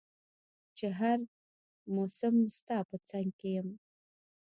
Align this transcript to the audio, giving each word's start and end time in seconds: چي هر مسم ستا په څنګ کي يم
چي 0.77 0.87
هر 0.99 1.19
مسم 1.95 2.35
ستا 2.57 2.77
په 2.89 2.97
څنګ 3.09 3.27
کي 3.39 3.49
يم 3.57 3.67